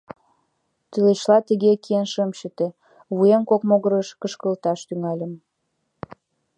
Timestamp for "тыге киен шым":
1.47-2.29